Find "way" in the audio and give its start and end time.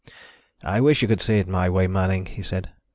1.69-1.85